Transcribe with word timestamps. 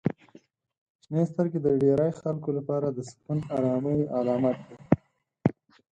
•شنې 1.03 1.23
سترګې 1.31 1.59
د 1.65 1.67
ډیری 1.81 2.11
خلکو 2.21 2.49
لپاره 2.57 2.87
د 2.91 2.99
سکون 3.09 3.39
او 3.53 3.55
آرامۍ 3.65 3.99
علامت 4.17 4.57
دي. 4.67 4.75